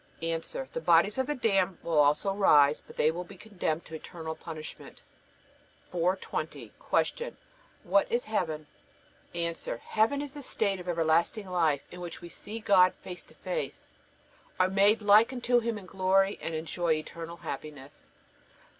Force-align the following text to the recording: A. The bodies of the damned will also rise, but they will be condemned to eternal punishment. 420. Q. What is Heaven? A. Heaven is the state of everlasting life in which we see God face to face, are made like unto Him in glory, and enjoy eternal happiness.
A. 0.19 0.35
The 0.35 0.81
bodies 0.83 1.19
of 1.19 1.27
the 1.27 1.35
damned 1.35 1.77
will 1.83 1.99
also 1.99 2.33
rise, 2.33 2.81
but 2.81 2.95
they 2.95 3.11
will 3.11 3.23
be 3.23 3.37
condemned 3.37 3.85
to 3.85 3.93
eternal 3.93 4.33
punishment. 4.33 5.03
420. 5.91 6.71
Q. 6.89 7.37
What 7.83 8.11
is 8.11 8.25
Heaven? 8.25 8.65
A. 9.35 9.53
Heaven 9.53 10.23
is 10.23 10.33
the 10.33 10.41
state 10.41 10.79
of 10.79 10.89
everlasting 10.89 11.47
life 11.47 11.85
in 11.91 12.01
which 12.01 12.19
we 12.19 12.29
see 12.29 12.59
God 12.59 12.95
face 13.03 13.23
to 13.25 13.35
face, 13.35 13.91
are 14.59 14.69
made 14.69 15.03
like 15.03 15.31
unto 15.31 15.59
Him 15.59 15.77
in 15.77 15.85
glory, 15.85 16.39
and 16.41 16.55
enjoy 16.55 16.93
eternal 16.93 17.37
happiness. 17.37 18.07